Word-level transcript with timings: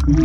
Dzień 0.00 0.16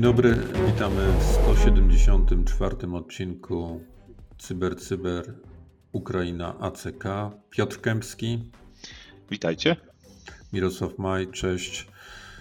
dobry, 0.00 0.34
witamy 0.66 1.12
w 1.18 1.22
174 1.22 2.76
odcinku 2.92 3.80
Cyber 4.38 4.76
Cyber 4.76 5.34
Ukraina 5.92 6.58
ACK. 6.58 7.04
Piotr 7.50 7.80
Kępski. 7.80 8.50
Witajcie. 9.30 9.76
Mirosław 10.52 10.98
Maj, 10.98 11.28
cześć. 11.28 11.86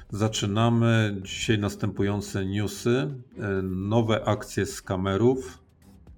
Zaczynamy 0.10 1.18
dzisiaj 1.22 1.60
następujące 1.60 2.46
newsy. 2.46 3.16
Nowe 3.64 4.26
akcje 4.26 4.66
z 4.66 4.82
kamerów, 4.82 5.63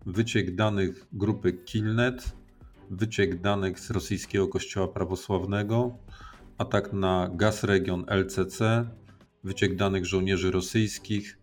wyciek 0.05 0.55
danych 0.55 1.07
grupy 1.13 1.53
Killnet, 1.53 2.33
wyciek 2.89 3.41
danych 3.41 3.79
z 3.79 3.91
rosyjskiego 3.91 4.47
kościoła 4.47 4.87
prawosławnego, 4.87 5.97
atak 6.57 6.93
na 6.93 7.29
gaz 7.33 7.63
region 7.63 8.05
LCC, 8.07 8.85
wyciek 9.43 9.75
danych 9.75 10.05
żołnierzy 10.05 10.51
rosyjskich, 10.51 11.37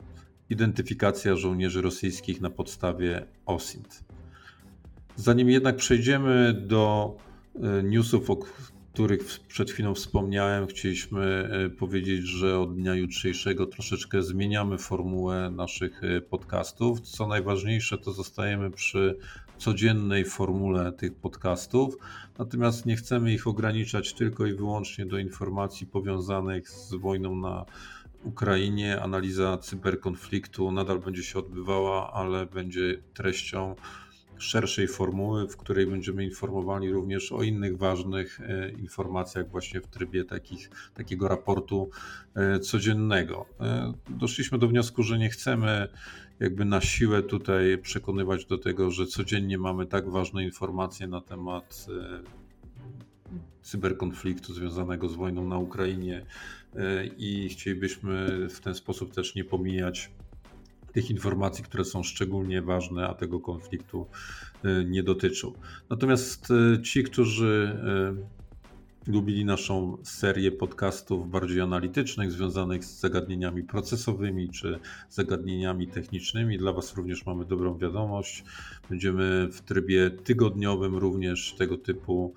identyfikacja 0.51 1.37
żołnierzy 1.37 1.83
rosyjskich 1.83 2.41
na 2.41 2.51
podstawie 2.51 3.27
OSINT. 3.47 4.05
Zanim 5.17 5.51
jednak 5.51 5.77
przejdziemy 5.77 6.55
do 6.67 7.17
e, 7.55 7.83
newsów, 7.83 8.31
o 8.31 8.37
których 8.93 9.41
przed 9.49 9.71
chwilą 9.71 9.95
wspomniałem, 9.95 10.67
chcieliśmy 10.67 11.49
e, 11.53 11.71
powiedzieć, 11.71 12.23
że 12.27 12.59
od 12.59 12.75
dnia 12.77 12.95
jutrzejszego 12.95 13.67
troszeczkę 13.67 14.23
zmieniamy 14.23 14.79
formułę 14.79 15.53
naszych 15.57 16.05
e, 16.05 16.21
podcastów. 16.21 17.01
Co 17.01 17.27
najważniejsze, 17.27 17.99
to 17.99 18.13
zostajemy 18.13 18.71
przy 18.71 19.19
codziennej 19.59 20.25
formule 20.25 20.93
tych 20.93 21.15
podcastów, 21.15 21.97
natomiast 22.39 22.87
nie 22.87 22.97
chcemy 22.97 23.33
ich 23.33 23.47
ograniczać 23.47 24.15
tylko 24.15 24.47
i 24.47 24.55
wyłącznie 24.55 25.07
do 25.07 25.19
informacji 25.19 25.87
powiązanych 25.87 26.71
z 26.71 26.95
wojną 26.95 27.37
na 27.37 27.65
Ukrainie. 28.25 29.03
Analiza 29.03 29.59
cyberkonfliktu 29.59 30.73
nadal 30.73 30.99
będzie 30.99 31.23
się 31.23 31.39
odbywała, 31.39 32.13
ale 32.13 32.47
będzie 32.47 33.03
treścią 33.15 33.75
szerszej 34.43 34.89
formuły, 34.89 35.49
w 35.49 35.57
której 35.57 35.87
będziemy 35.87 36.25
informowali 36.25 36.91
również 36.91 37.33
o 37.33 37.43
innych 37.43 37.79
ważnych 37.79 38.41
e, 38.41 38.71
informacjach 38.71 39.51
właśnie 39.51 39.81
w 39.81 39.87
trybie 39.87 40.25
takich, 40.25 40.71
takiego 40.95 41.29
raportu 41.29 41.91
e, 42.35 42.61
codziennego. 42.61 43.47
E, 43.61 43.93
doszliśmy 44.09 44.59
do 44.59 44.69
wniosku, 44.69 45.03
że 45.03 45.19
nie 45.19 45.31
chcemy 45.31 45.89
jakby 46.41 46.65
na 46.65 46.81
siłę 46.81 47.23
tutaj 47.23 47.79
przekonywać 47.79 48.45
do 48.47 48.59
tego, 48.59 48.91
że 48.91 49.07
codziennie 49.07 49.59
mamy 49.59 49.87
tak 49.87 50.11
ważne 50.11 50.45
informacje 50.45 51.07
na 51.07 51.21
temat 51.21 51.87
cyberkonfliktu 53.63 54.55
związanego 54.55 55.09
z 55.09 55.15
wojną 55.15 55.49
na 55.49 55.59
Ukrainie 55.59 56.27
i 57.19 57.49
chcielibyśmy 57.49 58.49
w 58.49 58.61
ten 58.61 58.75
sposób 58.75 59.15
też 59.15 59.35
nie 59.35 59.45
pomijać 59.45 60.11
tych 60.93 61.11
informacji, 61.11 61.65
które 61.65 61.85
są 61.85 62.03
szczególnie 62.03 62.63
ważne, 62.63 63.09
a 63.09 63.15
tego 63.15 63.41
konfliktu 63.41 64.07
y, 64.65 64.85
nie 64.85 65.03
dotyczą. 65.03 65.53
Natomiast 65.91 66.49
y, 66.51 66.83
ci, 66.83 67.05
którzy 67.05 67.77
y, 68.19 68.43
lubili 69.07 69.45
naszą 69.45 69.97
serię 70.03 70.53
podcastów 70.53 71.31
bardziej 71.31 71.61
analitycznych, 71.61 72.33
związanych 72.33 72.85
z 72.85 73.01
zagadnieniami 73.01 73.63
procesowymi 73.63 74.51
czy 74.51 74.79
zagadnieniami 75.11 75.89
technicznymi, 75.89 76.59
dla 76.59 76.73
Was 76.73 76.97
również 76.97 77.27
mamy 77.27 77.45
dobrą 77.45 77.79
wiadomość. 77.79 78.45
Będziemy 78.91 79.49
w 79.53 79.61
trybie 79.61 80.11
tygodniowym 80.11 80.97
również 80.97 81.55
tego 81.59 81.79
typu 81.79 82.35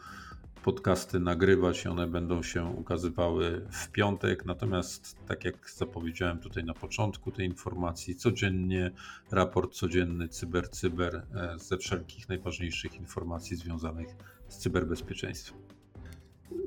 podcasty 0.65 1.19
nagrywać 1.19 1.85
i 1.85 1.87
one 1.87 2.07
będą 2.07 2.43
się 2.43 2.65
ukazywały 2.65 3.67
w 3.71 3.91
piątek. 3.91 4.45
Natomiast, 4.45 5.17
tak 5.27 5.45
jak 5.45 5.69
zapowiedziałem 5.69 6.39
tutaj 6.39 6.63
na 6.63 6.73
początku 6.73 7.31
tej 7.31 7.45
informacji, 7.45 8.15
codziennie 8.15 8.91
raport 9.31 9.73
codzienny 9.73 10.27
Cyber 10.27 10.69
Cyber 10.69 11.15
e, 11.15 11.59
ze 11.59 11.77
wszelkich 11.77 12.29
najważniejszych 12.29 12.95
informacji 12.95 13.57
związanych 13.57 14.07
z 14.47 14.57
cyberbezpieczeństwem. 14.57 15.57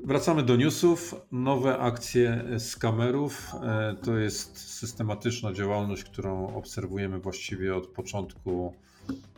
Wracamy 0.03 0.43
do 0.43 0.55
newsów. 0.55 1.15
Nowe 1.31 1.77
akcje 1.77 2.45
z 2.57 2.75
kamerów 2.75 3.51
e, 3.63 3.95
to 4.03 4.17
jest 4.17 4.57
systematyczna 4.57 5.53
działalność, 5.53 6.03
którą 6.03 6.55
obserwujemy 6.55 7.19
właściwie 7.19 7.75
od 7.75 7.87
początku 7.87 8.73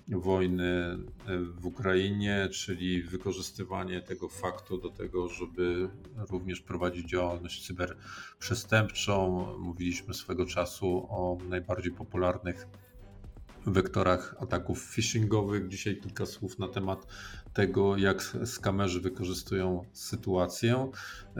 wojny 0.08 0.64
e, 0.64 0.98
w 1.38 1.66
Ukrainie, 1.66 2.50
czyli 2.52 3.04
wykorzystywanie 3.04 4.02
tego 4.02 4.30
faktu 4.30 4.78
do 4.78 4.90
tego, 4.90 5.30
żeby 5.30 5.90
również 6.30 6.62
prowadzić 6.62 7.10
działalność 7.10 7.68
cyberprzestępczą. 7.68 9.48
Mówiliśmy 9.60 10.14
swego 10.14 10.46
czasu 10.46 11.08
o 11.10 11.38
najbardziej 11.50 11.92
popularnych 11.92 12.68
wektorach 13.66 14.36
ataków 14.40 14.84
phishingowych. 14.84 15.68
Dzisiaj 15.68 15.98
kilka 15.98 16.26
słów 16.26 16.60
na 16.60 16.68
temat 16.68 17.08
tego, 17.54 17.98
jak 17.98 18.22
skamerzy 18.46 19.02
wykorzystują 19.02 19.86
sytuację. 19.94 20.92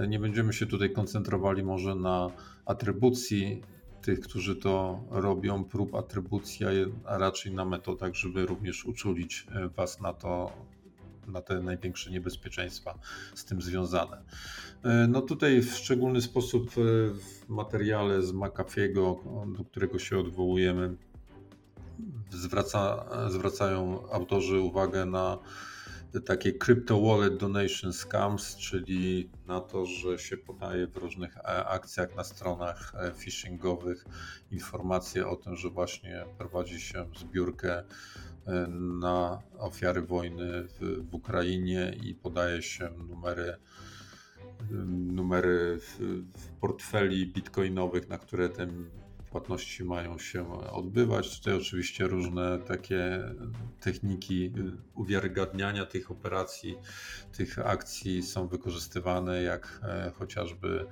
Nie 0.08 0.20
będziemy 0.20 0.54
się 0.54 0.66
tutaj 0.66 0.92
koncentrowali 0.92 1.64
może 1.64 1.96
na 1.96 2.30
atrybucji 2.66 3.62
tych, 4.02 4.20
którzy 4.20 4.56
to 4.56 5.04
robią, 5.10 5.64
prób 5.64 5.96
atrybucji, 5.96 6.66
a 7.06 7.18
raczej 7.18 7.54
na 7.54 7.66
metodach, 7.66 8.16
żeby 8.16 8.46
również 8.46 8.86
uczulić 8.86 9.48
e, 9.56 9.70
Was 9.70 10.02
na 10.02 10.14
to, 10.14 10.52
na 11.28 11.42
te 11.42 11.62
największe 11.62 12.12
niebezpieczeństwa 12.12 13.00
z 13.36 13.46
tym 13.46 13.62
związane. 13.62 14.24
E, 14.84 15.08
no 15.08 15.22
tutaj 15.22 15.62
w 15.62 15.74
szczególny 15.74 16.22
sposób 16.22 16.70
e, 16.70 16.82
w 17.14 17.50
materiale 17.50 18.22
z 18.22 18.34
McAfee'ego, 18.34 19.16
do 19.58 19.64
którego 19.64 20.00
się 20.00 20.20
odwołujemy, 20.20 20.96
zwraca, 22.30 23.06
zwracają 23.30 24.10
autorzy 24.12 24.60
uwagę 24.60 25.06
na 25.06 25.38
takie 26.20 26.54
crypto 26.54 27.02
wallet 27.02 27.38
donation 27.38 27.94
scams, 27.94 28.56
czyli 28.56 29.30
na 29.48 29.62
to, 29.62 29.86
że 29.86 30.20
się 30.20 30.38
podaje 30.38 30.88
w 30.88 30.98
różnych 30.98 31.38
e, 31.38 31.66
akcjach 31.66 32.16
na 32.16 32.24
stronach 32.24 32.94
e, 32.96 33.12
phishingowych 33.12 34.06
informacje 34.52 35.28
o 35.28 35.36
tym, 35.36 35.56
że 35.56 35.70
właśnie 35.70 36.26
prowadzi 36.38 36.82
się 36.82 37.06
zbiórkę 37.20 37.78
e, 37.78 37.86
na 39.00 39.42
ofiary 39.58 40.02
wojny 40.02 40.64
w, 40.64 40.80
w 41.10 41.16
Ukrainie 41.16 41.98
i 42.04 42.16
podaje 42.16 42.62
się 42.62 42.90
numery 43.10 43.56
numery 45.12 45.80
w, 45.80 46.00
w 46.38 46.52
portfeli 46.60 47.28
bitcoinowych, 47.28 48.10
na 48.10 48.18
które 48.18 48.50
ten 48.50 48.90
płatności 49.32 49.84
mają 49.84 50.18
się 50.18 50.62
odbywać. 50.72 51.38
Tutaj 51.38 51.54
oczywiście 51.54 52.08
różne 52.08 52.60
takie 52.60 53.24
techniki 53.80 54.54
uwiarygadniania 54.96 55.86
tych 55.86 56.12
operacji, 56.12 56.78
tych 57.38 57.60
akcji 57.60 58.24
są 58.24 58.48
wykorzystywane, 58.48 59.44
jak 59.44 59.82
e, 59.84 60.12
chociażby 60.20 60.86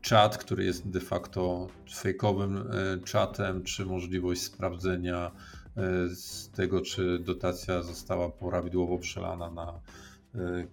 czat, 0.00 0.38
który 0.38 0.64
jest 0.64 0.90
de 0.90 1.00
facto 1.00 1.68
fejkowym 1.94 2.56
e, 2.56 2.64
czatem, 3.04 3.62
czy 3.62 3.86
możliwość 3.86 4.42
sprawdzenia 4.42 5.30
e, 5.76 6.08
z 6.08 6.50
tego, 6.50 6.80
czy 6.80 7.18
dotacja 7.18 7.82
została 7.82 8.28
prawidłowo 8.28 8.98
przelana 8.98 9.50
na 9.50 9.72
E, 9.72 10.05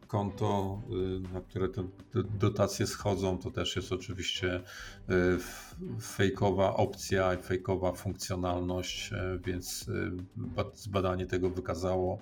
konto, 0.07 0.81
e, 0.90 1.34
na 1.34 1.41
które 1.41 1.69
te 1.69 1.84
dotacje 2.40 2.88
schodzą, 2.88 3.38
to 3.38 3.51
też 3.51 3.75
jest 3.75 3.91
oczywiście 3.91 4.56
e, 4.56 4.62
fejkowa 6.01 6.74
opcja 6.74 7.34
i 7.34 7.38
fejkowa 7.38 7.91
funkcjonalność, 7.91 9.12
więc 9.46 9.85
zbadanie 10.73 11.26
tego 11.26 11.49
wykazało. 11.49 12.20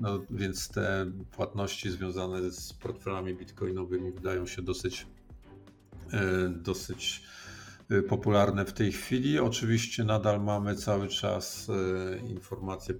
No, 0.00 0.20
więc 0.30 0.68
te 0.68 1.06
płatności 1.30 1.90
związane 1.90 2.50
z 2.50 2.72
portfelami 2.72 3.34
bitcoinowymi 3.34 4.12
wydają 4.12 4.46
się 4.46 4.62
dosyć 4.62 5.06
dosyć 6.50 7.22
Y, 7.22 7.41
popularne 8.08 8.64
w 8.64 8.72
tej 8.72 8.92
chwili. 8.92 9.38
Oczywiście 9.38 10.04
nadal 10.04 10.40
mamy 10.40 10.76
cały 10.76 11.08
czas 11.08 11.68
y, 11.68 12.28
informacje 12.28 12.94
y, 12.94 12.98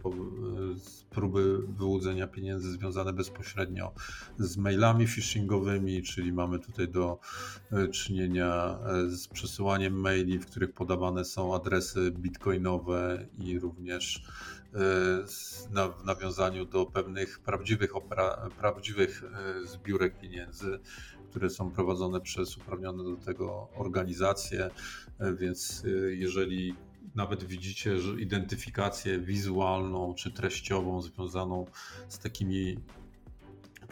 z 0.78 1.04
próby 1.04 1.58
wyłudzenia 1.68 2.26
pieniędzy 2.26 2.72
związane 2.72 3.12
bezpośrednio 3.12 3.92
z 4.38 4.56
mailami 4.56 5.06
phishingowymi, 5.06 6.02
czyli 6.02 6.32
mamy 6.32 6.58
tutaj 6.58 6.88
do 6.88 7.18
czynienia 7.92 8.78
z 9.08 9.28
przesyłaniem 9.28 10.00
maili, 10.00 10.38
w 10.38 10.46
których 10.46 10.72
podawane 10.72 11.24
są 11.24 11.54
adresy 11.54 12.10
bitcoinowe 12.10 13.26
i 13.38 13.58
również 13.58 14.24
w 14.72 16.04
nawiązaniu 16.04 16.64
do 16.64 16.86
pewnych 16.86 17.40
prawdziwych, 17.40 17.96
opera, 17.96 18.48
prawdziwych 18.58 19.22
zbiórek 19.64 20.18
pieniędzy 20.20 20.78
które 21.32 21.50
są 21.50 21.70
prowadzone 21.70 22.20
przez 22.20 22.56
uprawnione 22.56 23.04
do 23.04 23.16
tego 23.16 23.68
organizacje, 23.74 24.70
e, 25.18 25.34
więc 25.34 25.82
jeżeli 26.08 26.74
nawet 27.14 27.44
widzicie, 27.44 27.96
identyfikację 28.18 29.18
wizualną 29.18 30.14
czy 30.14 30.30
treściową 30.30 31.02
związaną 31.02 31.66
z 32.08 32.18
takimi 32.18 32.78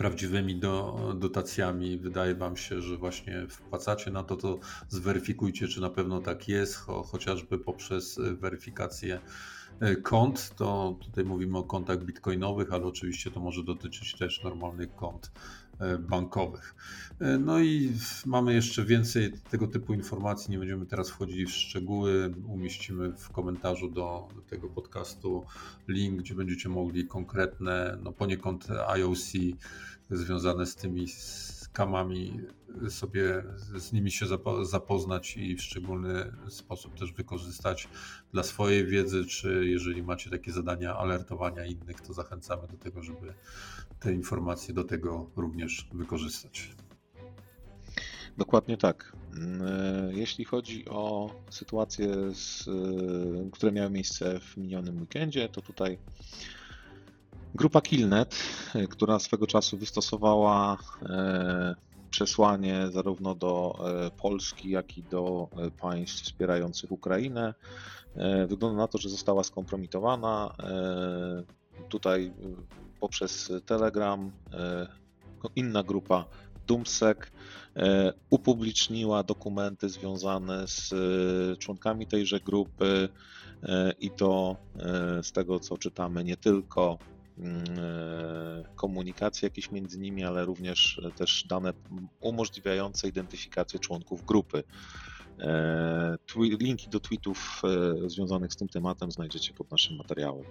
prawdziwymi 0.01 0.57
do, 0.57 0.99
dotacjami. 1.19 1.99
Wydaje 1.99 2.35
Wam 2.35 2.57
się, 2.57 2.83
że 2.83 2.97
właśnie 2.97 3.47
wpłacacie 3.49 4.11
na 4.11 4.23
to, 4.23 4.37
to 4.37 4.59
zweryfikujcie, 4.89 5.69
czy 5.69 5.81
na 5.81 5.91
pewno 5.91 6.21
tak 6.21 6.49
jest, 6.49 6.77
cho, 6.77 7.03
chociażby 7.03 7.59
poprzez 7.59 8.21
weryfikację 8.33 9.21
e, 9.81 9.97
kont. 9.97 10.55
To 10.57 10.99
tutaj 11.01 11.25
mówimy 11.25 11.59
o 11.59 11.63
kontach 11.63 12.05
bitcoinowych, 12.05 12.73
ale 12.73 12.85
oczywiście 12.85 13.31
to 13.31 13.41
może 13.41 13.65
dotyczyć 13.65 14.15
też 14.15 14.43
normalnych 14.45 14.95
kont 14.95 15.31
E, 15.31 15.60
bankowych. 15.99 16.75
E, 17.21 17.39
no 17.39 17.61
i 17.61 17.93
mamy 18.27 18.55
jeszcze 18.55 18.85
więcej 18.85 19.33
tego 19.51 19.67
typu 19.67 19.95
informacji. 19.95 20.51
Nie 20.51 20.59
będziemy 20.59 20.87
teraz 20.87 21.11
wchodzili 21.11 21.47
w 21.47 21.51
szczegóły. 21.51 22.35
Umieścimy 22.47 23.13
w 23.13 23.31
komentarzu 23.31 23.91
do, 23.91 24.29
tego 24.49 24.69
podcastu 24.69 25.45
link, 25.89 26.21
gdzie 26.21 26.35
będziecie 26.35 26.69
mogli 26.69 27.07
konkretne, 27.07 27.99
no 28.03 28.13
poniekąd 28.13 28.69
IOC 28.71 29.33
związane 30.11 30.67
z 30.67 30.77
tymi 30.77 31.07
kamami 31.73 32.41
sobie 32.89 33.45
z 33.77 33.93
nimi 33.93 34.11
się 34.11 34.27
zapoznać 34.63 35.37
i 35.37 35.57
w 35.57 35.63
szczególny 35.63 36.33
sposób 36.49 36.99
też 36.99 37.13
wykorzystać 37.13 37.89
dla 38.33 38.43
swojej 38.43 38.87
wiedzy, 38.87 39.25
czy 39.25 39.67
jeżeli 39.67 40.03
macie 40.03 40.31
takie 40.31 40.53
zadania 40.53 40.97
alertowania 40.97 41.65
innych, 41.65 42.01
to 42.01 42.13
zachęcamy 42.13 42.69
do 42.69 42.77
tego, 42.77 43.03
żeby 43.03 43.35
te 44.01 44.13
informacje 44.13 44.75
do 44.75 44.85
tego 44.85 45.31
również 45.37 45.89
wykorzystać. 45.93 46.71
Dokładnie 48.39 48.77
tak. 48.77 49.13
Mm, 49.37 49.63
e, 49.63 50.13
jeśli 50.15 50.45
chodzi 50.45 50.89
o 50.89 51.31
sytuacje, 51.51 52.35
z, 52.35 52.69
e, 52.69 53.51
które 53.53 53.73
miały 53.73 53.91
miejsce 53.91 54.41
w 54.41 54.57
minionym 54.57 55.01
weekendzie, 55.01 55.49
to 55.49 55.63
tutaj 55.63 55.99
grupa 57.55 57.81
Killnet, 57.81 58.37
e, 58.75 58.87
która 58.87 59.19
swego 59.19 59.47
czasu 59.47 59.79
wystosowała 59.79 60.79
przesłanie 62.11 62.89
zarówno 62.91 63.35
do 63.35 63.79
Polski, 64.17 64.71
jak 64.71 64.99
i 64.99 65.03
do 65.03 65.49
państw 65.81 66.23
wspierających 66.23 66.93
Ukrainę. 66.93 67.55
Wygląda 68.49 68.79
na 68.79 68.89
to, 68.89 68.99
że 68.99 69.09
została 69.09 69.45
skompromitowana. 69.45 70.55
Tutaj 71.89 72.33
poprzez 73.01 73.53
Telegram. 73.67 74.31
E, 74.53 74.87
inna 75.57 75.83
grupa 75.83 76.25
Dumsec 76.67 77.19
e, 77.77 78.13
upubliczniła 78.31 79.23
dokumenty 79.23 79.89
związane 79.89 80.69
z 80.69 80.93
e, 80.93 81.57
członkami 81.57 82.07
tejże 82.07 82.41
grupy 82.41 83.09
i 84.01 84.11
to 84.11 84.57
z 85.23 85.33
tego 85.33 85.61
co 85.61 85.79
czytamy 85.79 86.25
nie 86.25 86.37
tylko 86.37 86.99
mm, 87.43 87.65
komunikacje 88.77 89.47
jakieś 89.47 89.71
między 89.71 89.99
nimi, 89.99 90.25
ale 90.25 90.45
również 90.45 91.01
też 91.17 91.45
dane 91.49 91.73
umożliwiające 92.21 93.09
identyfikację 93.09 93.81
członków 93.81 94.25
grupy. 94.25 94.63
Linki 96.37 96.89
do 96.89 97.01
tweetów 97.01 97.63
związanych 98.07 98.53
z 98.53 98.57
tym 98.57 98.69
tematem 98.69 99.11
znajdziecie 99.11 99.55
pod 99.55 99.71
naszym 99.71 99.97
materiałem. 99.97 100.45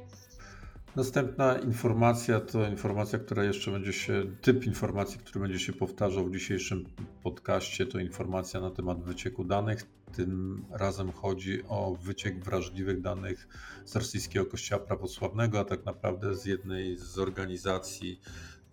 Następna 0.96 1.58
informacja 1.58 2.40
to 2.40 2.68
informacja, 2.68 3.20
która 3.20 3.44
jeszcze 3.44 3.72
będzie 3.72 3.94
się, 3.94 4.24
typ 4.42 4.66
informacji, 4.66 5.20
który 5.20 5.40
będzie 5.40 5.60
się 5.60 5.74
powtarzał 5.74 6.26
w 6.26 6.34
dzisiejszym 6.34 6.86
podcaście, 7.24 7.86
to 7.86 8.00
informacja 8.00 8.60
na 8.62 8.72
temat 8.72 9.04
wycieku 9.04 9.44
danych. 9.44 9.86
Tym 10.16 10.66
razem 10.72 11.12
chodzi 11.12 11.64
o 11.68 11.96
wyciek 12.02 12.44
wrażliwych 12.44 13.02
danych 13.02 13.48
z 13.86 13.96
rosyjskiego 13.96 14.46
kościoła 14.46 14.86
prawosławnego, 14.86 15.60
a 15.60 15.66
tak 15.66 15.86
naprawdę 15.86 16.36
z 16.36 16.46
jednej 16.46 16.98
z 16.98 17.18
organizacji 17.18 18.22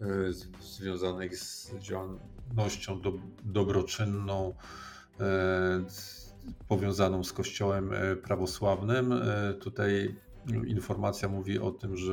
y, 0.01 0.33
związanych 0.61 1.39
z 1.39 1.75
działalnością 1.79 3.01
do, 3.01 3.13
dobroczynną, 3.45 4.55
y, 5.21 5.25
powiązaną 6.69 7.25
z 7.25 7.33
kościołem 7.33 7.93
y, 7.93 8.17
prawosławnym. 8.17 9.15
Tutaj 9.61 10.17
informacja 10.67 11.29
mówi 11.29 11.59
o 11.59 11.71
tym, 11.71 11.97
że 11.97 12.13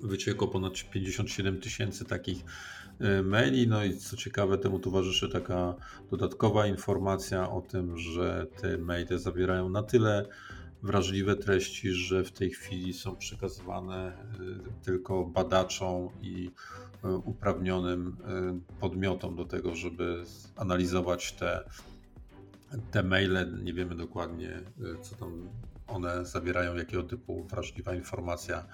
wyciekło 0.00 0.48
ponad 0.48 0.74
57 0.74 1.60
tysięcy 1.60 2.04
takich 2.04 2.44
maili. 3.24 3.68
No 3.68 3.84
i 3.84 3.96
co 3.96 4.16
ciekawe, 4.16 4.58
temu 4.58 4.78
towarzyszy 4.78 5.28
taka 5.28 5.74
dodatkowa 6.10 6.66
informacja 6.66 7.50
o 7.50 7.60
tym, 7.60 7.98
że 7.98 8.46
te 8.60 8.78
maile 8.78 9.18
zawierają 9.18 9.68
na 9.68 9.82
tyle 9.82 10.26
wrażliwe 10.82 11.36
treści, 11.36 11.92
że 11.92 12.24
w 12.24 12.32
tej 12.32 12.50
chwili 12.50 12.92
są 12.92 13.16
przekazywane 13.16 13.96
e, 13.96 14.84
tylko 14.84 15.24
badaczom 15.24 16.08
i 16.22 16.50
e, 17.04 17.08
uprawnionym 17.08 18.16
podmiotom 18.80 19.36
do 19.36 19.44
tego, 19.44 19.74
żeby 19.74 20.22
analizować 20.56 21.32
te, 21.32 21.64
te 22.90 23.02
maile. 23.02 23.64
Nie 23.64 23.72
wiemy 23.72 23.94
dokładnie, 23.94 24.60
co 25.02 25.16
tam 25.16 25.48
one 25.86 26.26
zawierają, 26.26 26.76
jakiego 26.76 27.02
typu 27.02 27.44
wrażliwa 27.44 27.94
informacja. 27.94 28.66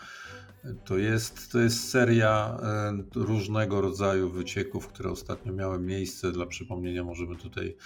To 0.85 0.99
jest, 0.99 1.53
to 1.53 1.59
jest 1.59 1.91
seria 1.91 2.59
e, 2.63 2.93
różnego 3.15 3.81
rodzaju 3.81 4.31
wycieków, 4.31 4.89
które 4.89 5.11
ostatnio 5.11 5.53
miały 5.53 5.79
miejsce. 5.79 6.33
Dla 6.33 6.47
przypomnienia 6.47 7.05
możemy 7.05 7.37
tutaj 7.37 7.77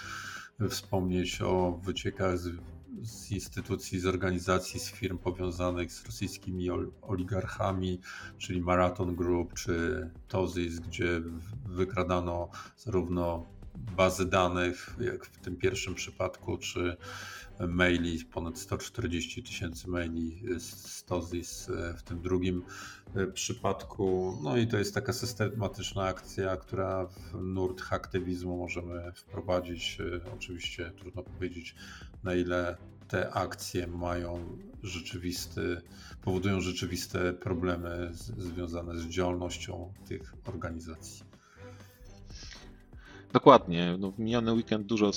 wspomnieć 0.69 1.41
o 1.41 1.79
wyciekach 1.83 2.37
z, 2.37 2.57
z 3.01 3.31
instytucji, 3.31 3.99
z 3.99 4.05
organizacji, 4.05 4.79
z 4.79 4.91
firm 4.91 5.17
powiązanych 5.17 5.91
z 5.91 6.05
rosyjskimi 6.05 6.69
oligarchami, 7.01 7.99
czyli 8.37 8.61
Marathon 8.61 9.15
Group 9.15 9.53
czy 9.53 10.09
Tozis, 10.27 10.79
gdzie 10.79 11.21
wykradano 11.65 12.49
zarówno 12.77 13.45
bazy 13.77 14.25
danych, 14.25 14.95
jak 14.99 15.25
w 15.25 15.39
tym 15.39 15.55
pierwszym 15.55 15.95
przypadku, 15.95 16.57
czy 16.57 16.97
maili, 17.59 18.25
ponad 18.25 18.59
140 18.59 19.43
tysięcy 19.43 19.89
maili 19.89 20.41
z 20.59 21.03
Tozis 21.03 21.71
w 21.97 22.03
tym 22.03 22.21
drugim 22.21 22.63
e, 23.15 23.27
przypadku. 23.27 24.37
No 24.43 24.57
i 24.57 24.67
to 24.67 24.77
jest 24.77 24.93
taka 24.93 25.13
systematyczna 25.13 26.03
akcja, 26.03 26.57
która 26.57 27.05
w 27.05 27.41
nurt 27.41 27.81
haktywizmu 27.81 28.57
możemy 28.57 29.11
wprowadzić. 29.15 29.97
E, 29.99 30.33
oczywiście 30.33 30.91
trudno 30.97 31.23
powiedzieć, 31.23 31.75
na 32.23 32.35
ile 32.35 32.77
te 33.07 33.33
akcje 33.33 33.87
mają 33.87 34.57
rzeczywisty, 34.83 35.81
powodują 36.21 36.61
rzeczywiste 36.61 37.33
problemy 37.33 38.09
z, 38.13 38.23
związane 38.37 38.97
z 38.97 39.05
działalnością 39.05 39.93
tych 40.07 40.33
organizacji. 40.45 41.34
Dokładnie. 43.35 43.97
No, 43.99 44.11
w 44.11 44.19
miniony 44.19 44.53
weekend 44.53 44.85
dużo, 44.85 45.11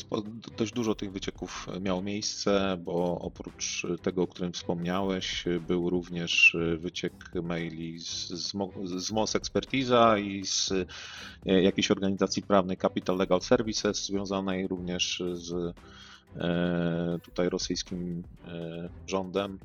dość 0.57 0.73
dużo 0.73 0.95
tych 0.95 1.13
wycieków 1.13 1.67
miało 1.81 2.03
miejsce, 2.03 2.79
bo 2.85 3.19
oprócz 3.21 3.87
tego, 4.03 4.23
o 4.23 4.27
którym 4.27 4.53
wspomniałeś, 4.53 5.45
był 5.61 5.91
również 5.91 6.57
wyciek 6.79 7.13
maili 7.43 7.99
z, 7.99 8.29
z, 8.97 9.13
MOS 9.13 9.37
Expertiza 9.37 10.19
i 10.19 10.45
z 10.45 10.73
e, 11.47 11.63
jakiejś 11.63 11.91
organizacji 11.91 12.43
prawnej 12.43 12.77
Capital 12.77 13.17
Legal 13.17 13.41
Services, 13.41 14.05
związanej 14.07 14.69
również 14.69 15.23
z 15.33 15.53
E, 15.53 15.73
tutaj 17.23 17.49
rosyjskim 17.49 18.25
e, 18.47 18.89
rządem, 19.07 19.59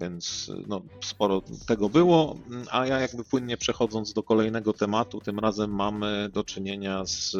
więc 0.00 0.52
no, 0.66 0.82
sporo 1.04 1.42
tego 1.66 1.88
było. 1.88 2.36
A 2.70 2.86
ja 2.86 2.98
jakby 3.00 3.24
płynnie 3.24 3.56
przechodząc 3.56 4.12
do 4.12 4.22
kolejnego 4.22 4.72
tematu, 4.72 5.20
tym 5.20 5.38
razem 5.38 5.74
mamy 5.74 6.28
do 6.32 6.44
czynienia 6.44 7.04
z 7.04 7.36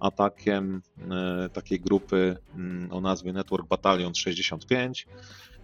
atakiem 0.00 0.82
e, 1.10 1.48
takiej 1.48 1.80
grupy 1.80 2.36
mm, 2.54 2.92
o 2.92 3.00
nazwie 3.00 3.32
Network 3.32 3.68
Battalion 3.68 4.14
65 4.14 5.06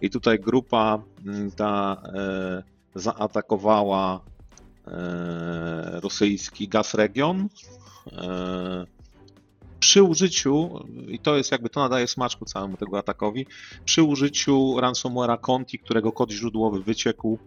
i 0.01 0.09
tutaj 0.09 0.39
grupa 0.39 1.03
mm, 1.25 1.51
ta 1.51 2.01
zaatakowała 2.95 4.21
rosyjski 6.01 6.67
gaz 6.67 6.93
region 6.93 7.49
przy 9.85 10.03
użyciu, 10.03 10.85
i 11.07 11.19
to 11.19 11.37
jest 11.37 11.51
jakby 11.51 11.69
to 11.69 11.79
nadaje 11.79 12.07
smaczku 12.07 12.45
całemu 12.45 12.77
tego 12.77 12.97
atakowi, 12.97 13.47
przy 13.85 14.03
użyciu 14.03 14.75
ransomware'a 14.79 15.37
Conti, 15.39 15.79
którego 15.79 16.11
kod 16.11 16.31
źródłowy 16.31 16.83
wyciekł 16.83 17.39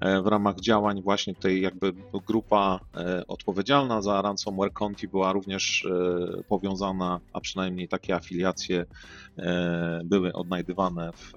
e, 0.00 0.22
w 0.22 0.26
ramach 0.26 0.60
działań 0.60 1.02
właśnie 1.02 1.34
tej 1.34 1.62
jakby 1.62 1.92
grupa 2.26 2.80
e, 2.96 3.26
odpowiedzialna 3.26 4.02
za 4.02 4.22
ransomware 4.22 4.72
Conti 4.72 5.08
była 5.08 5.32
również 5.32 5.84
e, 5.84 6.42
powiązana, 6.42 7.20
a 7.32 7.40
przynajmniej 7.40 7.88
takie 7.88 8.14
afiliacje 8.14 8.84
były 10.04 10.32
odnajdywane 10.32 11.12
w 11.12 11.32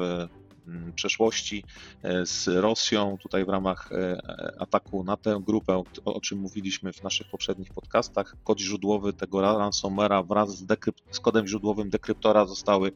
przeszłości 0.95 1.63
e, 2.03 2.25
z 2.25 2.47
Rosją, 2.47 3.17
tutaj 3.21 3.45
w 3.45 3.49
ramach 3.49 3.91
e, 3.91 4.21
ataku 4.59 5.03
na 5.03 5.17
tę 5.17 5.41
grupę, 5.45 5.83
o 6.05 6.21
czym 6.21 6.39
mówiliśmy 6.39 6.93
w 6.93 7.03
naszych 7.03 7.29
poprzednich 7.29 7.73
podcastach. 7.73 8.35
Kod 8.43 8.59
źródłowy 8.59 9.13
tego 9.13 9.37
ransomware'a 9.37 10.27
wraz 10.27 10.57
z, 10.57 10.65
z 11.11 11.19
kodem 11.19 11.47
źródłowym 11.47 11.89
dekryptora 11.89 12.45
zostały 12.45 12.91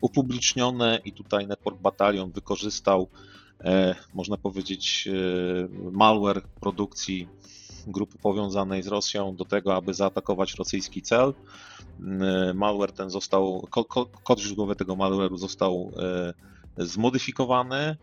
upublicznione 0.00 1.00
i 1.04 1.12
tutaj 1.12 1.46
Network 1.46 1.80
Battalion 1.80 2.30
wykorzystał, 2.32 3.08
można 4.14 4.36
powiedzieć, 4.36 5.08
malware 5.92 6.42
produkcji 6.60 7.28
grupy 7.86 8.18
powiązanej 8.18 8.82
z 8.82 8.86
Rosją 8.86 9.36
do 9.36 9.44
tego, 9.44 9.76
aby 9.76 9.94
zaatakować 9.94 10.54
rosyjski 10.54 11.02
cel. 11.02 11.34
Malware 12.54 12.92
ten 12.92 13.10
został, 13.10 13.68
kod 14.24 14.40
źródłowy 14.40 14.76
tego 14.76 14.96
malware'u 14.96 15.36
został 15.36 15.92
zmodyfikowany 16.78 17.96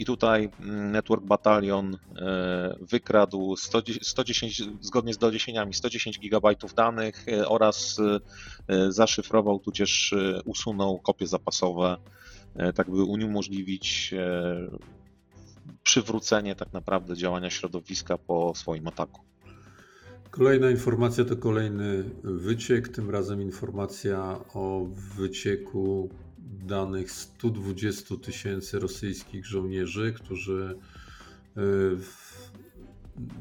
i 0.00 0.04
tutaj 0.04 0.50
mm, 0.60 0.92
Network 0.92 1.24
Battalion 1.24 1.94
e, 2.16 2.76
wykradł 2.80 3.56
110, 4.02 4.62
zgodnie 4.80 5.14
z 5.14 5.18
doniesieniami 5.18 5.74
110 5.74 6.18
GB 6.18 6.48
danych 6.76 7.28
e, 7.28 7.48
oraz 7.48 7.96
e, 8.68 8.92
zaszyfrował 8.92 9.58
tudzież 9.58 10.14
usunął 10.44 10.98
kopie 10.98 11.26
zapasowe, 11.26 11.96
tak 12.74 12.90
by 12.90 13.02
uniemożliwić 13.02 14.14
przywrócenie 15.82 16.54
tak 16.54 16.72
naprawdę 16.72 17.16
działania 17.16 17.50
środowiska 17.50 18.18
po 18.18 18.52
swoim 18.54 18.88
ataku. 18.88 19.20
Kolejna 20.30 20.70
informacja 20.70 21.24
to 21.24 21.36
kolejny 21.36 22.04
wyciek, 22.24 22.88
tym 22.88 23.10
razem 23.10 23.42
informacja 23.42 24.38
o 24.54 24.86
wycieku 25.16 26.10
danych 26.50 27.10
120 27.10 28.16
tysięcy 28.16 28.78
rosyjskich 28.78 29.46
żołnierzy, 29.46 30.12
którzy 30.12 30.78
e, 31.56 31.60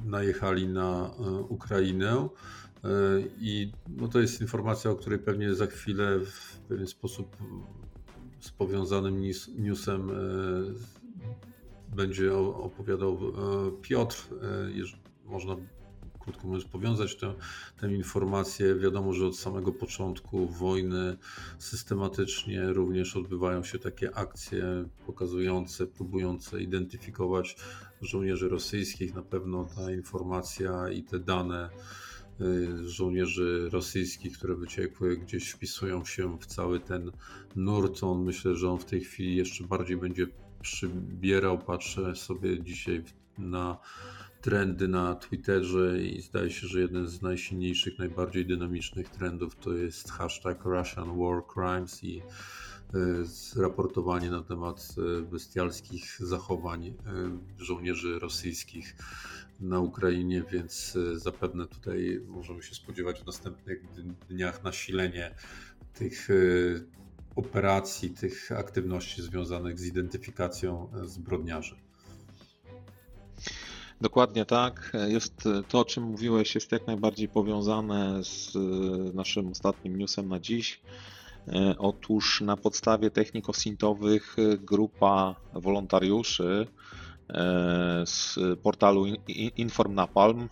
najechali 0.05 0.67
na 0.67 1.11
e, 1.19 1.31
Ukrainę. 1.31 2.11
E, 2.13 2.89
I 3.39 3.71
no 3.87 4.07
to 4.07 4.19
jest 4.19 4.41
informacja, 4.41 4.91
o 4.91 4.95
której 4.95 5.19
pewnie 5.19 5.55
za 5.55 5.67
chwilę 5.67 6.19
w 6.19 6.59
pewien 6.67 6.87
sposób 6.87 7.37
z 8.39 8.51
powiązanym 8.51 9.21
newsem 9.57 10.11
będzie 11.95 12.37
opowiadał 12.37 13.19
Piotr. 13.81 14.27
Można 15.25 15.55
krótko 16.29 16.47
mówiąc, 16.47 16.65
powiązać 16.65 17.15
tę, 17.15 17.33
tę 17.77 17.93
informację. 17.93 18.75
Wiadomo, 18.75 19.13
że 19.13 19.27
od 19.27 19.37
samego 19.37 19.71
początku 19.71 20.47
wojny 20.47 21.17
systematycznie 21.59 22.73
również 22.73 23.17
odbywają 23.17 23.63
się 23.63 23.79
takie 23.79 24.15
akcje 24.15 24.85
pokazujące, 25.05 25.87
próbujące 25.87 26.61
identyfikować 26.61 27.55
żołnierzy 28.01 28.49
rosyjskich. 28.49 29.15
Na 29.15 29.21
pewno 29.21 29.67
ta 29.75 29.91
informacja 29.91 30.89
i 30.89 31.03
te 31.03 31.19
dane 31.19 31.69
y, 32.41 32.89
żołnierzy 32.89 33.69
rosyjskich, 33.71 34.37
które 34.37 34.55
wyciekły, 34.55 35.17
gdzieś 35.17 35.49
wpisują 35.49 36.05
się 36.05 36.37
w 36.37 36.45
cały 36.45 36.79
ten 36.79 37.11
nurt. 37.55 38.03
On 38.03 38.23
myślę, 38.23 38.55
że 38.55 38.71
on 38.71 38.79
w 38.79 38.85
tej 38.85 39.01
chwili 39.01 39.35
jeszcze 39.35 39.63
bardziej 39.63 39.97
będzie 39.97 40.27
przybierał. 40.61 41.59
Patrzę 41.59 42.15
sobie 42.15 42.63
dzisiaj 42.63 43.03
na 43.37 43.77
trendy 44.41 44.87
na 44.87 45.15
Twitterze 45.15 46.01
i 46.01 46.21
zdaje 46.21 46.49
się, 46.49 46.67
że 46.67 46.79
jeden 46.79 47.07
z 47.07 47.21
najsilniejszych, 47.21 47.99
najbardziej 47.99 48.45
dynamicznych 48.45 49.09
trendów 49.09 49.55
to 49.55 49.73
jest 49.73 50.11
hashtag 50.11 50.65
Russian 50.65 51.19
War 51.19 51.43
Crimes 51.53 52.03
i 52.03 52.21
e, 52.21 53.61
raportowanie 53.61 54.29
na 54.29 54.43
temat 54.43 54.95
e, 54.97 55.21
bestialskich 55.21 56.17
zachowań 56.19 56.87
e, 56.87 56.93
żołnierzy 57.57 58.19
rosyjskich 58.19 58.95
na 59.59 59.79
Ukrainie, 59.79 60.43
więc 60.51 60.97
zapewne 61.15 61.67
tutaj 61.67 62.21
możemy 62.27 62.63
się 62.63 62.75
spodziewać 62.75 63.21
w 63.21 63.25
następnych 63.25 63.81
dniach 64.29 64.63
nasilenie 64.63 65.35
tych 65.93 66.27
operacji, 67.35 68.09
tych 68.09 68.51
aktywności 68.51 69.21
związanych 69.21 69.79
z 69.79 69.85
identyfikacją 69.85 70.91
zbrodniarzy. 71.03 71.88
Dokładnie 74.01 74.45
tak. 74.45 74.93
Jest 75.07 75.43
to, 75.67 75.79
o 75.79 75.85
czym 75.85 76.03
mówiłeś, 76.03 76.55
jest 76.55 76.71
jak 76.71 76.87
najbardziej 76.87 77.29
powiązane 77.29 78.23
z 78.23 78.55
e, 78.55 78.59
naszym 79.13 79.51
ostatnim 79.51 79.97
newsem 79.97 80.29
na 80.29 80.39
dziś. 80.39 80.81
E, 81.47 81.75
otóż 81.77 82.41
na 82.41 82.57
podstawie 82.57 83.11
technik 83.11 83.49
osintowych 83.49 84.35
grupa 84.59 85.35
wolontariuszy 85.53 86.67
e, 87.29 88.03
z 88.05 88.39
portalu 88.63 89.05
Inform 89.57 89.95
Napalm 89.95 90.49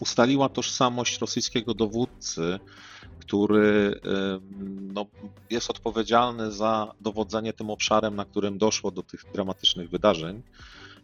ustaliła 0.00 0.48
tożsamość 0.48 1.18
rosyjskiego 1.18 1.74
dowódcy, 1.74 2.58
który 3.18 4.00
no, 4.94 5.06
jest 5.50 5.70
odpowiedzialny 5.70 6.52
za 6.52 6.94
dowodzenie 7.00 7.52
tym 7.52 7.70
obszarem, 7.70 8.16
na 8.16 8.24
którym 8.24 8.58
doszło 8.58 8.90
do 8.90 9.02
tych 9.02 9.24
dramatycznych 9.32 9.90
wydarzeń. 9.90 10.42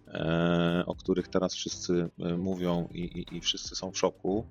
E, 0.09 0.83
o 0.87 0.95
których 0.95 1.29
teraz 1.29 1.55
wszyscy 1.55 2.09
e, 2.19 2.37
mówią 2.37 2.89
i, 2.93 3.01
i, 3.01 3.37
i, 3.37 3.41
wszyscy 3.41 3.77
są 3.77 3.91
w 3.91 3.99
szoku. 3.99 4.47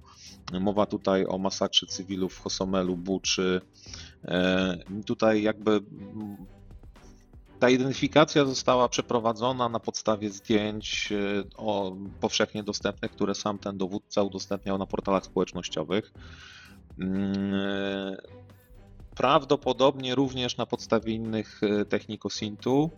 Mowa 0.62 0.86
tutaj 0.86 1.26
o 1.26 1.38
masakrze 1.38 1.86
cywilów 1.86 2.34
w 2.34 2.40
Hosomelu, 2.40 2.98
Buczy. 2.98 3.62
E, 4.26 4.78
tutaj 5.06 5.42
jakby 5.42 5.82
ta 7.60 7.70
identyfikacja 7.70 8.46
została 8.46 8.90
przeprowadzona 8.90 9.70
na 9.70 9.80
podstawie 9.80 10.30
zdjęć 10.30 11.14
o, 11.58 11.96
powszechnie 12.20 12.64
dostępnych, 12.64 13.12
które 13.12 13.36
sam 13.36 13.58
ten 13.58 13.78
dowódca 13.78 14.24
udostępniał 14.24 14.78
na 14.78 14.86
portalach 14.86 15.26
społecznościowych. 15.26 16.14
Mm, 17.00 18.16
prawdopodobnie 19.16 20.16
również 20.16 20.58
na 20.58 20.66
podstawie 20.66 21.14
innych 21.14 21.62
technik 21.90 22.26
OSINT-u. 22.26 22.92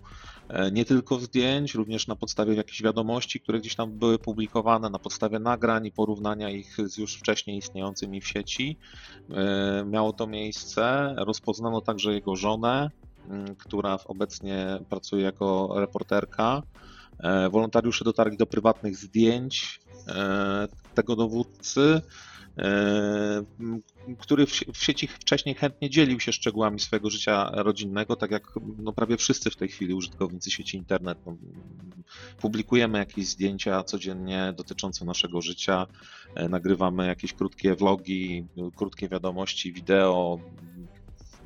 E, 0.50 0.72
nie 0.72 0.86
tylko 0.86 1.20
zdjęć, 1.20 1.75
również 1.75 2.08
na 2.08 2.16
podstawie 2.16 2.56
jakichś 2.56 2.82
wiadomości, 2.82 3.39
które 3.39 3.60
gdzieś 3.60 3.75
tam 3.75 3.92
były 3.92 4.20
publikowane, 4.20 4.89
na 4.89 5.00
podstawie 5.00 5.39
nagrań 5.39 5.86
i 5.86 5.92
porównania 5.92 6.50
ich 6.50 6.77
z 6.86 6.98
już 6.98 7.16
wcześniej 7.16 7.58
istniejącymi 7.58 8.22
w 8.22 8.27
sieci. 8.27 8.77
E, 9.32 9.86
miało 9.86 10.13
to 10.13 10.27
miejsce. 10.27 11.16
Rozpoznano 11.18 11.82
także 11.82 12.13
jego 12.13 12.36
żonę, 12.36 12.89
która 13.58 14.00
obecnie 14.06 14.80
pracuje 14.89 15.24
jako 15.24 15.74
reporterka. 15.75 16.63
E, 17.20 17.50
wolontariusze 17.50 18.06
dotarli 18.06 18.38
do 18.38 18.46
prywatnych 18.46 18.98
zdjęć 18.98 19.80
tego 20.96 21.16
dowódcy. 21.16 22.01
E, 22.60 23.44
który 24.18 24.46
w 24.74 24.84
sieci 24.84 25.08
wcześniej 25.08 25.56
chętnie 25.56 25.90
dzielił 25.90 26.20
się 26.20 26.32
szczegółami 26.32 26.80
swojego 26.80 27.10
życia 27.10 27.52
rodzinnego, 27.54 28.16
tak 28.16 28.32
jak 28.32 28.54
no, 28.78 28.94
prawie 28.94 29.18
wszyscy 29.18 29.50
w 29.50 29.56
tej 29.56 29.68
chwili 29.68 29.94
użytkownicy 29.94 30.52
sieci 30.52 30.78
internet. 30.78 31.18
No, 31.26 31.38
publikujemy 32.42 32.98
jakieś 32.98 33.28
zdjęcia 33.28 33.84
codziennie 33.84 34.54
dotyczące 34.58 35.06
naszego 35.06 35.42
życia, 35.42 35.88
e, 36.36 36.50
nagrywamy 36.50 37.08
jakieś 37.08 37.34
krótkie 37.34 37.76
vlogi, 37.76 38.46
krótkie 38.76 39.10
wiadomości, 39.10 39.74
wideo, 39.74 40.40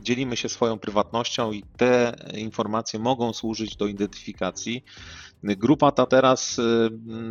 dzielimy 0.01 0.37
się 0.37 0.49
swoją 0.49 0.79
prywatnością 0.79 1.51
i 1.51 1.63
te 1.77 2.15
informacje 2.33 2.99
mogą 2.99 3.33
służyć 3.33 3.75
do 3.75 3.87
identyfikacji. 3.87 4.83
Grupa 5.43 5.91
ta 5.91 6.05
teraz 6.05 6.59
y, 6.59 6.89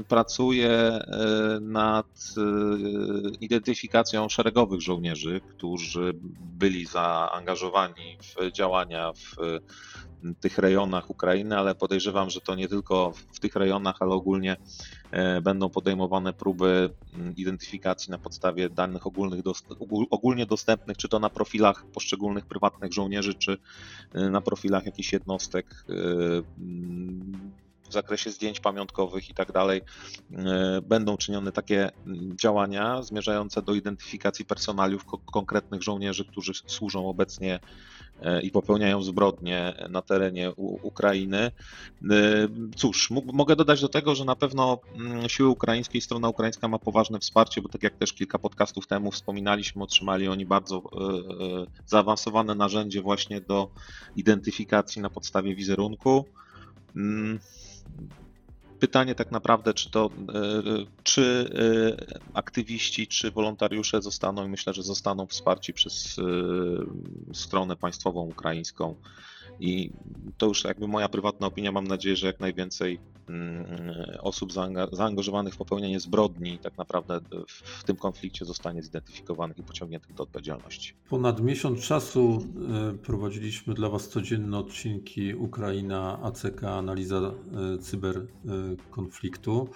pracuje 0.08 0.70
y, 0.70 1.60
nad 1.60 2.06
y, 2.36 3.36
identyfikacją 3.40 4.28
szeregowych 4.28 4.80
żołnierzy, 4.80 5.40
którzy 5.56 6.12
byli 6.40 6.86
zaangażowani 6.86 8.18
w 8.20 8.52
działania 8.52 9.12
w 9.12 9.36
tych 10.40 10.58
rejonach 10.58 11.10
Ukrainy, 11.10 11.58
ale 11.58 11.74
podejrzewam, 11.74 12.30
że 12.30 12.40
to 12.40 12.54
nie 12.54 12.68
tylko 12.68 13.12
w 13.32 13.40
tych 13.40 13.56
rejonach, 13.56 13.96
ale 14.00 14.10
ogólnie 14.10 14.56
e, 15.10 15.40
będą 15.40 15.70
podejmowane 15.70 16.32
próby 16.32 16.90
identyfikacji 17.36 18.10
na 18.10 18.18
podstawie 18.18 18.70
danych 18.70 19.06
ogólnych, 19.06 19.44
ogólnie 20.10 20.46
dostępnych, 20.46 20.96
czy 20.96 21.08
to 21.08 21.18
na 21.18 21.30
profilach 21.30 21.86
poszczególnych 21.86 22.46
prywatnych 22.46 22.92
żołnierzy, 22.92 23.34
czy 23.34 23.58
e, 24.12 24.30
na 24.30 24.40
profilach 24.40 24.86
jakichś 24.86 25.12
jednostek 25.12 25.84
e, 25.88 25.92
w 27.88 27.92
zakresie 27.92 28.30
zdjęć 28.30 28.60
pamiątkowych 28.60 29.30
i 29.30 29.34
tak 29.34 29.52
dalej, 29.52 29.82
będą 30.82 31.16
czynione 31.16 31.52
takie 31.52 31.90
działania 32.40 33.02
zmierzające 33.02 33.62
do 33.62 33.74
identyfikacji 33.74 34.44
personaliów 34.44 35.04
konkretnych 35.32 35.82
żołnierzy, 35.82 36.24
którzy 36.24 36.52
służą 36.66 37.08
obecnie 37.08 37.60
i 38.42 38.50
popełniają 38.50 39.02
zbrodnie 39.02 39.74
na 39.90 40.02
terenie 40.02 40.52
Ukrainy. 40.82 41.38
E, 41.38 41.50
cóż, 42.76 43.10
mogę 43.10 43.56
dodać 43.56 43.80
do 43.80 43.88
tego, 43.88 44.14
że 44.14 44.24
na 44.24 44.36
pewno 44.36 44.78
mm, 44.94 45.28
siły 45.28 45.48
ukraińskie 45.48 45.98
i 45.98 46.00
strona 46.00 46.28
ukraińska 46.28 46.68
ma 46.68 46.78
poważne 46.78 47.18
wsparcie, 47.18 47.62
bo 47.62 47.68
tak 47.68 47.82
jak 47.82 47.96
też 47.96 48.12
kilka 48.12 48.38
podcastów 48.38 48.86
temu 48.86 49.10
wspominaliśmy, 49.10 49.82
otrzymali 49.82 50.28
oni 50.28 50.46
bardzo 50.46 50.76
e, 50.76 50.80
zaawansowane 51.86 52.54
narzędzie 52.54 53.02
właśnie 53.02 53.40
do 53.40 53.70
identyfikacji 54.16 55.02
na 55.02 55.10
podstawie 55.10 55.54
wizerunku. 55.54 56.24
Pytanie 58.80 59.14
tak 59.14 59.30
naprawdę, 59.30 59.74
czy 59.74 59.90
to, 59.90 60.10
czy 61.02 61.50
aktywiści, 62.34 63.06
czy 63.06 63.30
wolontariusze 63.30 64.02
zostaną, 64.02 64.46
i 64.46 64.48
myślę, 64.48 64.74
że 64.74 64.82
zostaną 64.82 65.26
wsparci 65.26 65.72
przez 65.72 66.16
stronę 67.32 67.76
państwową 67.76 68.20
ukraińską 68.26 68.94
i 69.60 69.90
to 70.38 70.46
już 70.46 70.64
jakby 70.64 70.88
moja 70.88 71.08
prywatna 71.08 71.46
opinia, 71.46 71.72
mam 71.72 71.86
nadzieję, 71.86 72.16
że 72.16 72.26
jak 72.26 72.40
najwięcej 72.40 72.98
mm, 73.28 73.64
osób 74.20 74.52
zaangażowanych 74.92 75.54
w 75.54 75.56
popełnianie 75.56 76.00
zbrodni 76.00 76.58
tak 76.58 76.78
naprawdę 76.78 77.20
w 77.56 77.84
tym 77.84 77.96
konflikcie 77.96 78.44
zostanie 78.44 78.82
zidentyfikowanych 78.82 79.58
i 79.58 79.62
pociągniętych 79.62 80.14
do 80.14 80.22
odpowiedzialności. 80.22 80.94
Ponad 81.08 81.40
miesiąc 81.40 81.80
czasu 81.80 82.44
e, 82.92 82.98
prowadziliśmy 82.98 83.74
dla 83.74 83.88
Was 83.88 84.08
codzienne 84.08 84.58
odcinki 84.58 85.34
Ukraina, 85.34 86.18
ACK, 86.22 86.64
analiza 86.64 87.16
e, 87.16 87.78
cyberkonfliktu. 87.78 89.68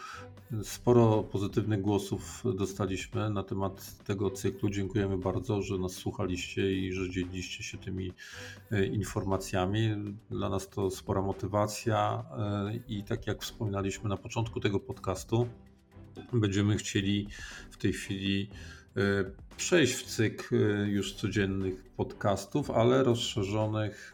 Sporo 0.62 1.22
pozytywnych 1.22 1.80
głosów 1.80 2.42
dostaliśmy 2.54 3.30
na 3.30 3.42
temat 3.42 4.04
tego 4.04 4.30
cyklu. 4.30 4.70
Dziękujemy 4.70 5.18
bardzo, 5.18 5.62
że 5.62 5.78
nas 5.78 5.92
słuchaliście 5.92 6.72
i 6.72 6.92
że 6.92 7.10
dzieliliście 7.10 7.62
się 7.62 7.78
tymi 7.78 8.12
e, 8.72 8.86
Dla 10.30 10.48
nas 10.48 10.68
to 10.68 10.90
spora 10.90 11.22
motywacja 11.22 12.24
e, 12.38 12.76
i 12.88 13.04
tak 13.04 13.26
jak 13.26 13.42
wspominaliśmy 13.42 14.08
na 14.08 14.16
początku 14.16 14.60
tego 14.60 14.80
podcastu, 14.80 15.48
będziemy 16.32 16.76
chcieli 16.76 17.28
w 17.70 17.76
tej 17.76 17.92
chwili 17.92 18.50
przejść 19.56 19.94
w 19.94 20.02
cykl 20.02 20.56
już 20.86 21.14
codziennych 21.14 21.84
podcastów, 21.96 22.70
ale 22.70 23.04
rozszerzonych 23.04 24.12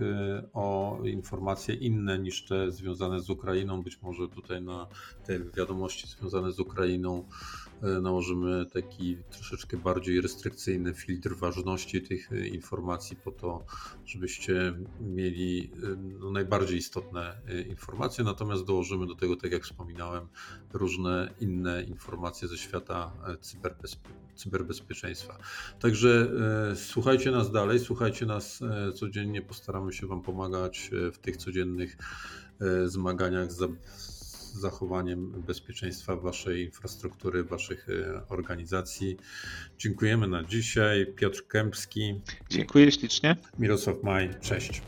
o 0.53 0.99
informacje 1.05 1.75
inne 1.75 2.19
niż 2.19 2.45
te 2.45 2.71
związane 2.71 3.21
z 3.21 3.31
Ukrainą. 3.31 3.83
Być 3.83 4.03
może 4.03 4.29
tutaj 4.29 4.63
na 4.63 4.87
te 5.25 5.39
wiadomości 5.39 6.07
związane 6.07 6.53
z 6.53 6.61
Ukrainą 6.61 7.29
nałożymy 8.03 8.67
taki 8.67 9.17
troszeczkę 9.31 9.77
bardziej 9.77 10.21
restrykcyjny 10.21 10.95
filtr 10.95 11.35
ważności 11.37 12.03
tych 12.03 12.31
informacji 12.53 13.17
po 13.17 13.33
to, 13.33 13.65
żebyście 14.07 14.75
mieli 15.01 15.71
no, 16.21 16.31
najbardziej 16.31 16.79
istotne 16.79 17.37
informacje, 17.69 18.25
natomiast 18.25 18.65
dołożymy 18.65 19.07
do 19.07 19.15
tego, 19.15 19.37
tak 19.37 19.53
jak 19.53 19.65
wspominałem, 19.65 20.29
różne 20.73 21.35
inne 21.41 21.83
informacje 21.83 22.49
ze 22.49 22.59
świata 22.59 23.13
cyberbezpieczeństwa. 24.41 25.39
Także 25.81 26.31
słuchajcie 26.75 27.31
nas 27.31 27.53
dalej, 27.53 27.81
słuchajcie 27.81 28.27
nas 28.27 28.61
codziennie, 28.95 29.43
postaramy 29.43 29.93
się 29.93 30.07
Wam 30.07 30.23
pomagać 30.23 30.91
w 31.13 31.19
tych 31.19 31.37
codziennych 31.37 31.97
zmaganiach 32.87 33.53
z 33.53 33.71
zachowaniem 34.59 35.43
bezpieczeństwa 35.47 36.17
waszej 36.17 36.65
infrastruktury, 36.65 37.45
waszych 37.45 37.89
e, 37.89 38.23
organizacji. 38.29 39.17
Dziękujemy 39.79 40.29
na 40.29 40.45
dzisiaj. 40.45 41.07
Piotr 41.17 41.47
Kępski. 41.47 42.21
Dziękuję 42.51 42.93
ślicznie. 42.93 43.37
Mirosław 43.59 43.97
Maj, 44.03 44.31
cześć. 44.41 44.83